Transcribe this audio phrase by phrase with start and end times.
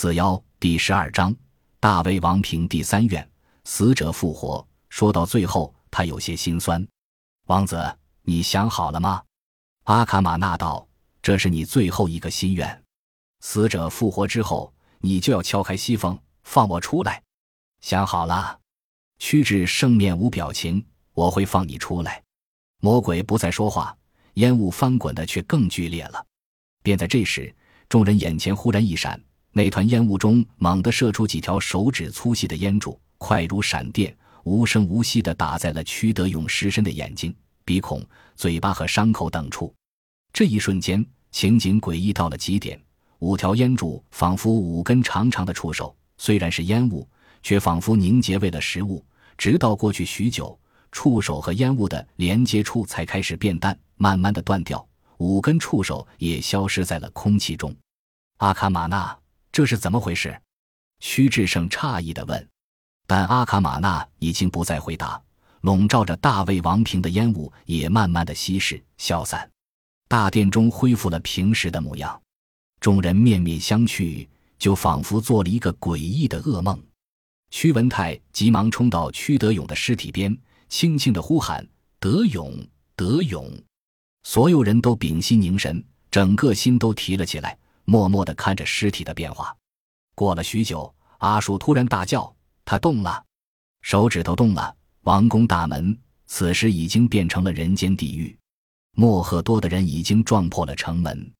[0.00, 1.36] 子妖第十二章，
[1.78, 3.30] 大魏王平第三愿，
[3.64, 4.66] 死者复活。
[4.88, 6.82] 说到最后，他有些心酸。
[7.48, 9.22] 王子，你想好了吗？
[9.84, 10.88] 阿卡玛纳道
[11.20, 12.82] ：“这是你最后一个心愿。
[13.40, 17.22] 死者复活之后，你就要敲开西风，放我出来。
[17.82, 18.58] 想好了。”
[19.20, 20.82] 屈指圣面无表情。
[21.12, 22.22] 我会放你出来。
[22.80, 23.94] 魔鬼不再说话，
[24.36, 26.24] 烟雾翻滚的却更剧烈了。
[26.82, 27.54] 便在这时，
[27.86, 29.22] 众人眼前忽然一闪，
[29.52, 38.04] 那团烟雾中猛地射出几条手指粗细的烟柱，快如闪电，无声无息地打在了屈德勇尸身的眼睛、鼻孔、
[38.36, 39.74] 嘴巴和伤口等处。
[40.32, 42.80] 这一瞬间，情景诡异到了极点。
[43.18, 47.06] 五条烟柱仿佛五根长长的触手，虽然是烟雾，
[47.42, 49.04] 却仿佛凝结为了食物。
[49.36, 50.58] 直到过去许久。
[50.92, 54.84] 触手和烟雾的连接处才开始变淡，慢慢的断掉，
[55.18, 57.72] 五根触手也消失在了空气中。
[58.38, 59.16] 阿卡玛纳，
[59.60, 60.40] 这是怎么回事？
[61.00, 62.48] 屈志胜诧异的问。
[63.06, 65.22] 但阿卡玛纳已经不再回答，
[65.60, 69.50] 笼罩着大卫王平的烟雾也慢慢的稀释消散，
[70.08, 72.18] 大殿中恢复了平时的模样。
[72.80, 74.26] 众人面面相觑，
[74.58, 76.82] 就仿佛做了一个诡异的噩梦。
[77.50, 80.34] 屈文泰急忙冲到屈德勇的尸体边。
[80.70, 81.68] 轻轻的呼喊
[82.00, 83.52] ：“德勇，德勇！”
[84.24, 89.54] 所有人都屏息凝神，整个心都提了起来，默默的看着尸体的变化。
[90.14, 93.24] 过了许久，阿树突然大叫：“他动了，
[93.82, 98.36] 手指头动了！”王宫大门此时已经变成了人间地狱，
[98.96, 101.32] 莫赫多的人已经撞破了城门，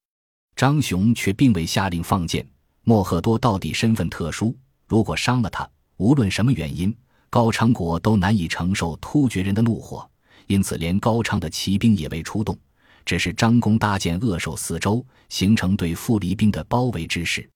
[0.55, 2.45] 张雄却并未下令放箭。
[2.83, 6.95] 莫赫多到底身份特殊，如果伤了他，无论什么原因。
[7.29, 10.09] 高昌国都难以承受突厥人的怒火，
[10.47, 12.57] 因此连高昌的骑兵也未出动，
[13.05, 17.49] 只是张弓搭箭扼守四周，形成对富离兵的包围之势。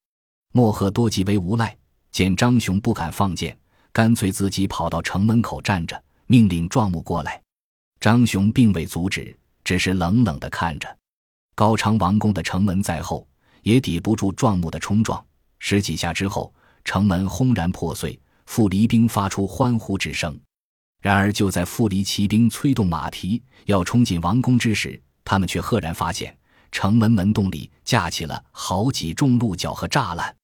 [0.56, 1.76] 莫赫多极为无赖，
[2.10, 3.54] 见张雄不敢放箭，
[3.92, 7.38] 干脆自己跑到城门口站着，命令壮木过来。
[8.00, 10.88] 张雄并未阻止，只是冷冷地看着。
[11.54, 13.28] 高昌王宫的城门在后，
[13.60, 15.22] 也抵不住壮木的冲撞。
[15.58, 16.50] 十几下之后，
[16.84, 18.18] 城门轰然破碎。
[18.46, 20.40] 傅离兵发出欢呼之声，
[21.02, 26.34] 然而就在傅离骑兵催动马蹄要冲进王宫之时，他们却赫然发现
[26.72, 30.35] 城门门洞里架起了好几重鹿角和栅栏，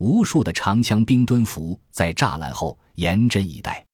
[0.00, 3.84] 无数的长枪兵蹲伏在栅栏后严阵以待，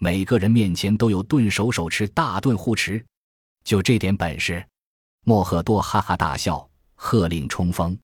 [0.00, 3.04] 每个人面前都有盾手手持大盾护持。
[3.64, 4.64] 就这点本事，
[5.24, 7.98] 莫赫多哈哈大笑，喝令冲锋。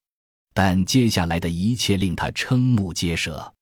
[0.52, 3.52] 但接下来的一切令他瞠目结舌。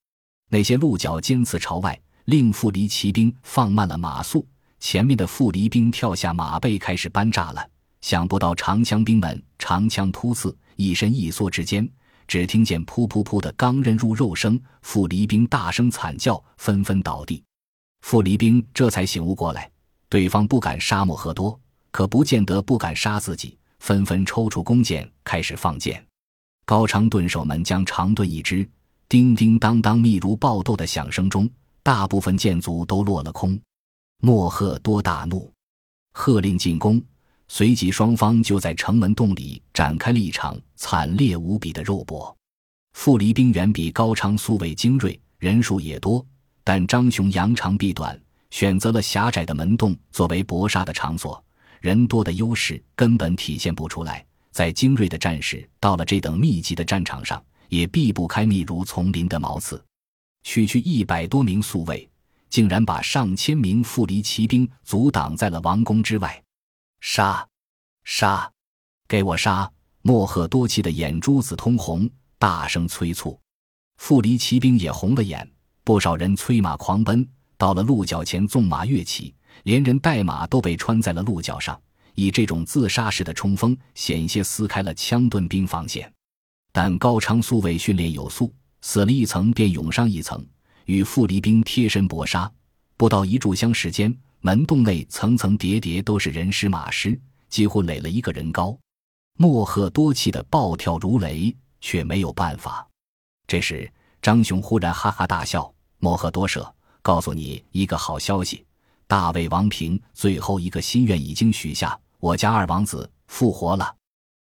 [0.48, 4.48] 那些鹿角尖刺朝外，令傅离骑兵放慢了马速。
[4.80, 7.70] 前面的傅离兵跳下马背，开始搬栅栏。
[8.00, 11.86] 想不到长枪兵们长枪突刺，一伸一缩之间，
[12.26, 14.60] 只听见噗噗噗的钢刃入肉声。
[14.82, 17.42] 傅离兵大声惨叫，纷纷倒地。
[18.02, 19.70] 傅离兵这才醒悟过来，
[20.08, 21.58] 对方不敢杀莫赫多，
[21.90, 26.04] 可不见得不敢杀自己，纷纷抽出弓箭，开始放箭。
[26.64, 28.68] 高昌盾手们将长盾一支。
[29.08, 31.48] 叮叮当当，密如爆豆的响声中，
[31.82, 33.60] 大部分箭卒都落了空。
[34.22, 35.52] 莫赫多大怒，
[36.12, 37.02] 喝令进攻。
[37.54, 42.34] 随即，双方就在城门洞里展开了一场惨烈无比的肉搏。
[42.94, 46.24] 傅离兵远比高昌苏卫精锐，人数也多，
[46.64, 48.18] 但张雄扬长避短，
[48.48, 51.44] 选择了狭窄的门洞作为搏杀的场所。
[51.82, 54.24] 人多的优势根本体现不出来。
[54.50, 57.44] 在精锐的战士到了这等密集的战场上。
[57.68, 59.82] 也避不开密如丛林的毛刺，
[60.42, 62.08] 区区一百多名宿卫，
[62.48, 66.41] 竟然把上千名傅离骑兵阻挡在了王宫之外。
[67.04, 67.44] 杀！
[68.04, 68.48] 杀！
[69.08, 69.68] 给我杀！
[70.02, 72.08] 莫赫多气的眼珠子通红，
[72.38, 73.38] 大声催促。
[73.96, 75.50] 傅离骑兵也红了眼，
[75.82, 81.78] 不少人催马狂奔，到了鹿角前纵马跃起，连人带马都被穿在了鹿角上。
[82.14, 86.10] 以这种自杀式的冲锋，险些撕开了枪盾兵防线。
[86.70, 90.46] 但高昌苏卫训练有素，死了一层便涌上一层，
[90.84, 92.50] 与傅离兵贴身搏杀。
[92.96, 97.18] 不到一炷香时间，门洞内层层叠叠都是人尸马尸，
[97.48, 98.76] 几乎垒了一个人高。
[99.38, 102.86] 莫赫多气得暴跳如雷，却没有办法。
[103.46, 103.90] 这时，
[104.20, 108.66] 张雄忽然哈哈大笑：“莫赫多舍，告诉你一个好消息，
[109.06, 113.94] 大魏王平最后一个心愿已经许下，我家二王子复活了。”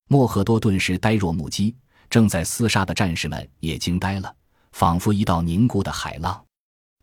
[0.07, 1.75] 莫赫多顿时呆若木鸡。
[2.09, 4.33] 正在厮杀的战士们也惊呆了，
[4.71, 6.41] 仿佛一道凝固的海浪。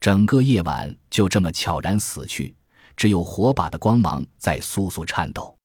[0.00, 2.54] 整个夜晚就这么悄然死去，
[2.96, 5.56] 只有火把的光芒在簌簌颤抖。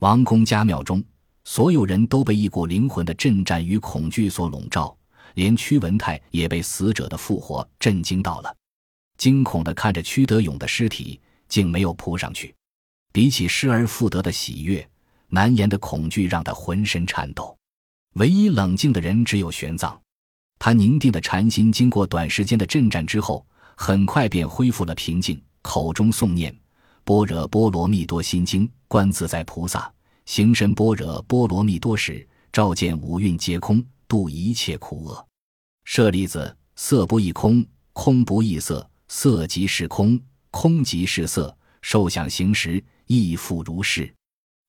[0.00, 1.02] 王宫家庙中，
[1.44, 4.96] 所有人都被一股灵魂的震颤与恐惧所笼罩，
[5.34, 8.56] 连屈文泰也被死者的复活震惊到了，
[9.18, 12.54] 惊恐地看着屈德勇的尸体，竟没有扑上去。
[13.12, 14.88] 比起失而复得的喜悦，
[15.28, 17.56] 难言的恐惧让他浑身颤抖。
[18.14, 19.98] 唯一冷静的人只有玄奘，
[20.58, 23.44] 他凝定的禅心经过短时间的震颤之后，
[23.76, 26.52] 很快便恢复了平静，口中诵念
[27.04, 29.92] 《般若波罗蜜多心经》，观自在菩萨
[30.26, 35.26] 行深般若波罗蜜多时，照见五蕴皆空，度一切苦厄。
[35.84, 40.20] 舍利子，色不异空，空不异色，色即是空，
[40.50, 44.12] 空即是色，受想行识亦复如是。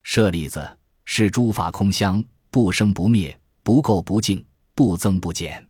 [0.03, 2.23] 舍利子，是诸法空相。
[2.49, 4.43] 不生不灭，不垢不净，
[4.75, 5.65] 不增不减。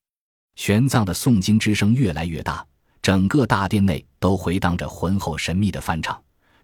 [0.56, 2.66] 玄奘的诵经之声越来越大，
[3.04, 6.20] 整个大殿内都回荡着浑厚神秘的梵唱，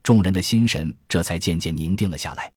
[0.08, 2.50] 众人的心神这才渐渐凝定了下来。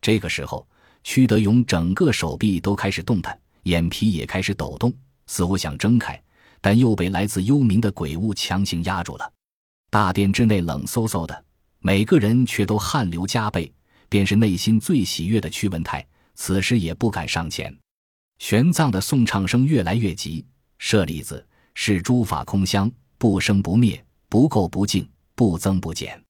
[0.00, 0.66] 这个时候，
[1.04, 4.92] 屈德勇整个手臂都开始动弹，眼皮也开始抖动，
[5.28, 6.20] 似乎想睁开，
[6.60, 9.32] 但又被来自幽冥的鬼物强行压住了。
[9.90, 11.44] 大殿之内冷飕飕的，
[11.78, 13.72] 每个人却都汗流浃背，
[14.08, 16.04] 便是内心最喜悦的屈文泰。
[16.34, 17.72] 此时也不敢上前，
[18.40, 20.44] 玄奘的颂唱声越来越急。
[20.78, 26.20] 舍利子，是诸法空相，不生不灭，不垢不净，不增不减。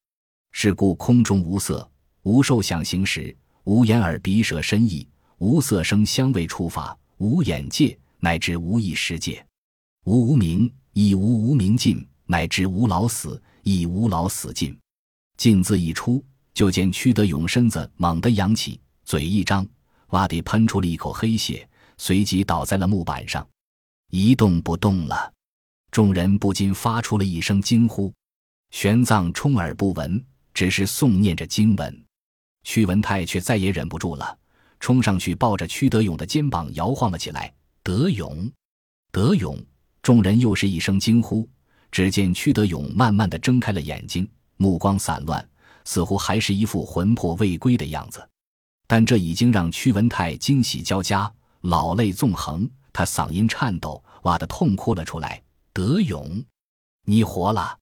[0.53, 1.89] 是故空中无色，
[2.23, 5.07] 无受想行识，无眼耳鼻舌身意，
[5.39, 9.45] 无色声香味触法，无眼界，乃至无意识界，
[10.05, 14.77] 无无明，亦无无明尽，乃至无老死，亦无老死尽。
[15.37, 19.67] 尽字一出，就见屈德勇身子猛地扬起，嘴一张。
[20.09, 21.69] 哇地喷出了一口黑血，
[21.99, 23.47] 随即倒在了木板上，
[24.11, 25.33] 一动不动了。
[25.91, 28.13] 众人不禁发出了一声惊呼。
[28.71, 30.25] 玄奘充耳不闻，
[30.59, 32.05] 只是诵念着经文。
[32.65, 34.37] 屈文泰却再也忍不住了，
[34.81, 37.55] 冲上去抱着屈德勇的肩膀摇晃了起来。
[37.85, 38.51] 德勇，
[39.13, 39.57] 德勇！
[40.03, 41.49] 众人又是一声惊呼。
[41.93, 45.49] 只见屈德勇慢慢的睁开了眼睛，目光散乱，
[45.85, 48.29] 似乎还是一副魂魄未归的样子。
[48.89, 52.69] 但这已经让屈文泰惊喜交加，老泪纵横。
[52.93, 55.41] 他嗓音颤抖，哇的痛哭了出来
[55.73, 56.45] ：“德勇，
[57.05, 57.79] 你活了！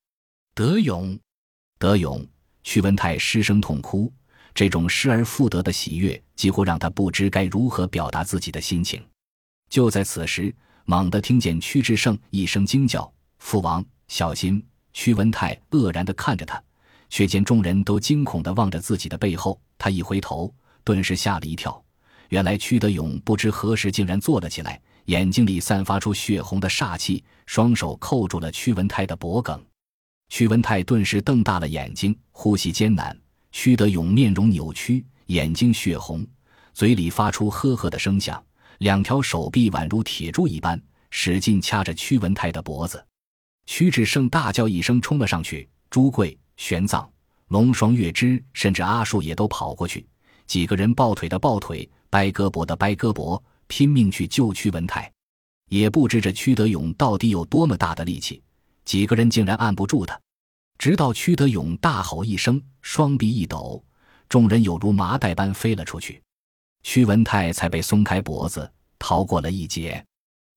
[0.54, 1.18] 德勇，
[1.78, 2.22] 德勇！”
[2.66, 4.12] 屈文泰失声痛哭，
[4.52, 9.00] 这种失而复得的喜悦几乎让他不知该如何表达自己的心情。
[9.70, 10.52] 就在此时，
[10.84, 14.60] 猛地听见屈志胜一声惊叫：“父王，小心！”
[14.92, 16.60] 屈文泰愕然地看着他，
[17.08, 19.58] 却见众人都惊恐地望着自己的背后。
[19.78, 20.52] 他一回头。
[20.82, 21.80] 顿时吓了一跳，
[22.30, 29.56] 原来屈德勇不知何时竟然坐了起来，眼睛里散发出血红的煞气，双手扣住了屈文泰的脖颈。
[30.28, 33.16] 屈文泰顿时瞪大了眼睛，呼吸艰难。
[33.52, 36.26] 屈德勇面容扭曲，眼睛血红，
[36.74, 38.42] 嘴里发出呵呵的声响，
[38.78, 40.80] 两条手臂宛如铁柱一般，
[41.10, 43.02] 使劲掐着屈文泰的脖子。
[43.66, 45.68] 屈志胜大叫一声，冲了上去。
[45.88, 47.08] 朱贵、玄奘、
[47.48, 50.06] 龙双、月枝，甚至阿树也都跑过去。
[50.46, 55.10] 几个人抱腿的抱腿，掰胳膊的掰胳膊，拼命去救屈文泰，
[55.70, 58.42] 也不知这屈德勇到底有多么大的力气，
[58.86, 60.18] 几个人竟然按不住他。
[60.78, 63.84] 直到屈德勇大吼一声，双臂一抖，
[64.28, 66.22] 众人有如麻袋般飞了出去，
[66.82, 70.02] 屈文泰才被松开脖子，逃过了一劫。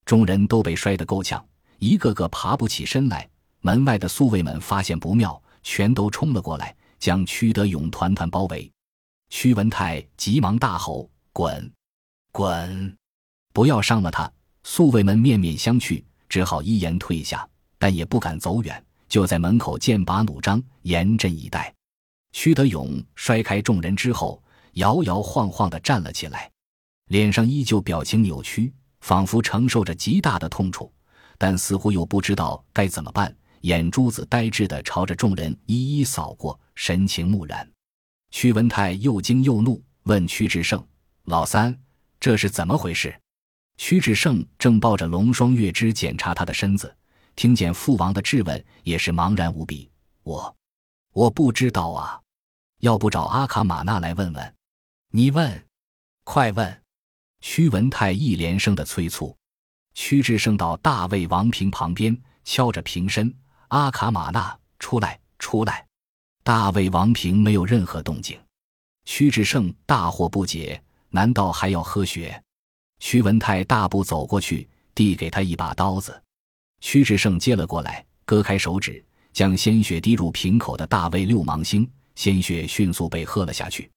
[0.05, 1.43] 众人都被摔得够呛，
[1.77, 3.29] 一个个爬不起身来。
[3.61, 8.71] 门外的宿卫们发现不妙，全都冲了过来，将屈德勇团团包围。
[9.30, 11.71] 屈文泰急忙大吼：“滚，
[12.31, 12.97] 滚，
[13.54, 14.31] 不要伤了他！”
[14.63, 17.47] 宿卫们面面相觑，只好一言退下，
[17.80, 21.74] 但也不敢走远，就在门口剑拔弩张，严阵以待。
[22.33, 24.40] 屈德勇摔开众人之后，
[24.74, 26.52] 摇摇晃晃地站了起来，
[27.07, 28.71] 脸上依旧表情扭曲，
[29.02, 30.94] 仿佛承受着极大的痛楚，
[31.40, 37.68] 但似乎又不知道该怎么办，眼珠子呆滞地朝着众人一一扫过，神情木然。
[38.30, 40.86] 屈文泰又惊又怒，问屈志胜
[41.26, 41.76] ：“老三，
[42.19, 43.19] 这是怎么回事？”
[43.78, 46.95] 屈志胜正抱着龙双月枝检查他的身子，
[47.39, 49.89] 听见父王的质问，也是茫然无比。
[50.23, 50.53] 我，
[51.13, 52.19] 我不知道啊，
[52.79, 54.55] 要不找阿卡玛纳来问问？
[55.11, 55.65] 你问，
[56.25, 56.83] 快问！
[57.39, 59.33] 屈文泰一连声的催促。
[59.93, 63.33] 屈志胜到大卫王平旁边，敲着瓶身
[63.69, 65.87] ：“阿卡玛纳，出来，出来！”
[66.43, 68.37] 大卫王平没有任何动静，
[69.05, 72.43] 屈志胜大惑不解，难道还要喝血？
[72.99, 76.21] 屈文泰大步走过去，递给他一把刀子。
[76.81, 83.90] 屈志胜接了过来，割开手指，将鲜血滴入瓶口的大卫六芒星，鲜血迅速被喝了下去。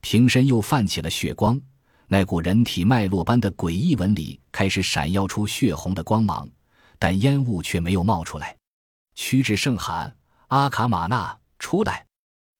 [0.00, 1.60] 瓶身又泛起了血光，
[2.08, 6.48] 那股人体脉络般的诡异纹理开始闪耀出血红的光芒，
[6.98, 8.56] 但烟雾却没有冒出来。
[9.14, 10.14] 屈志胜喊
[10.48, 12.04] ：“阿卡玛纳，出来！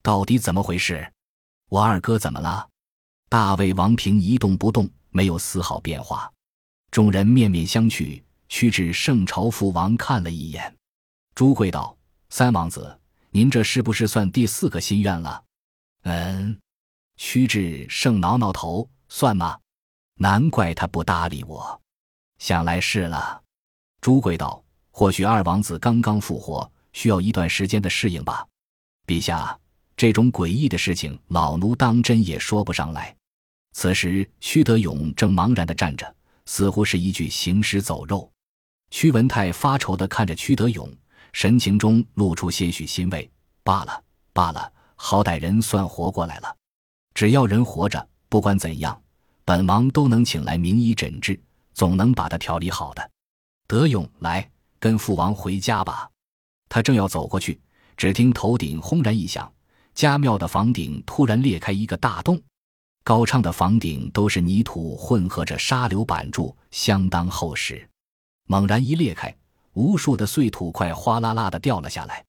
[0.02, 1.10] 到底怎么回事？
[1.68, 2.68] 我二哥怎么了？”
[3.28, 6.30] 大卫王平一动不动，没有丝毫变化。
[6.90, 8.22] 众人面面相觑。
[8.54, 10.76] 屈指圣朝父王看了一眼，
[11.34, 11.96] 朱贵道
[12.28, 15.42] ：“三王子，您这是不是算第四个心愿了？”
[16.04, 16.60] 嗯。
[17.16, 19.58] 屈指圣挠挠头：“算吗？
[20.16, 21.80] 难怪他不搭理我，
[22.38, 23.42] 想来是了。”
[24.02, 28.46] 朱贵道：“或许二王子刚刚复活，需要一段时间的适应吧。”
[29.08, 29.58] 陛下，
[29.96, 33.16] 这种诡异的事情，老奴当真也说不上来。
[33.72, 38.30] 此时，屈德勇正茫然的站着，似乎是一具行尸走肉。
[38.92, 40.86] 屈文泰发愁地看着屈德勇，
[41.32, 43.28] 神情中露出些许欣慰。
[43.64, 46.56] 罢了，罢了，好歹人算活过来了。
[47.14, 49.00] 只要人活着，不管怎样，
[49.46, 51.40] 本王都能请来名医诊治，
[51.72, 53.10] 总能把他调理好的。
[53.66, 56.06] 德勇，来，跟父王回家吧。
[56.68, 57.58] 他正要走过去，
[57.96, 59.50] 只听头顶轰然一响，
[59.94, 62.38] 家庙的房顶突然裂开一个大洞。
[63.02, 67.88] 高昌的房顶都是泥土混合着沙流板筑，相当厚实。
[68.52, 69.34] 猛然一裂开，
[69.72, 72.22] 无数的碎土块哗啦啦的掉了下来。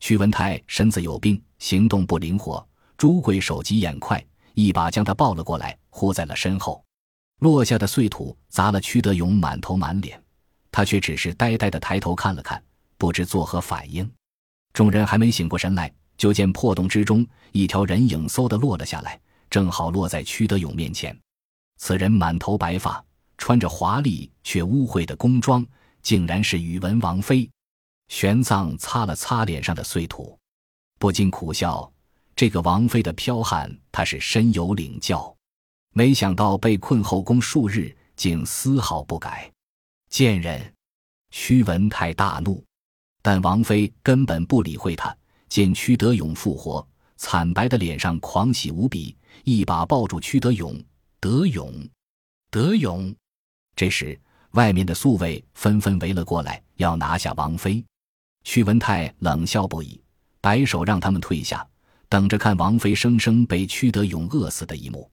[0.00, 2.66] 屈文泰身子有病，行动不灵活。
[2.96, 4.20] 朱贵手疾眼快，
[4.54, 6.84] 一把将他抱了过来，护在了身后。
[7.38, 10.20] 落下的碎土砸了屈德勇满头满脸，
[10.72, 12.60] 他却只是呆呆的抬头看了看，
[12.98, 14.10] 不知作何反应。
[14.72, 21.16] 众人还没醒过神来，就见破洞之中一条人影嗖的落了下来，正好落在屈德勇面前。
[21.76, 23.00] 此人满头白发。
[23.50, 25.66] 穿着华丽却污秽的宫装，
[26.02, 27.50] 竟然是宇文王妃。
[28.06, 30.38] 玄奘擦了擦脸上的碎土，
[31.00, 31.92] 不禁苦笑：
[32.36, 35.36] 这个王妃的剽悍，他是深有领教。
[35.94, 39.50] 没想到被困后宫数日，竟丝毫不改。
[40.10, 40.72] 贱人！
[41.32, 42.64] 屈文泰大怒，
[43.20, 45.12] 但王妃根本不理会他。
[45.48, 50.80] 见屈德勇复活，惨白的脸上狂喜无比，一把抱住屈德勇。
[51.18, 51.74] 德勇，
[52.48, 53.12] 德勇！
[53.80, 54.20] 这时，
[54.50, 57.82] 外面的宿卫纷纷围了过来，要拿下王妃。
[58.44, 59.98] 屈文泰冷笑不已，
[60.42, 61.66] 摆手让他们退下，
[62.06, 65.10] 等着看王妃生生被屈德勇饿死的一幕。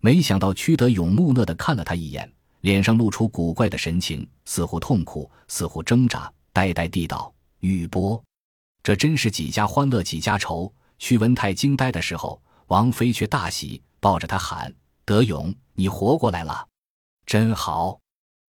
[0.00, 8.22] 没想到屈德勇木讷地看了他一眼，脸上露出古怪的神情，似乎痛苦，似乎挣扎，呆呆地道：“玉波，
[8.84, 14.72] 这真是几家欢乐几家愁。”屈文泰惊呆的时候，王妃却大喜，抱着他喊
[15.04, 16.68] ：“德勇，你活过来了，
[17.26, 17.98] 真好！”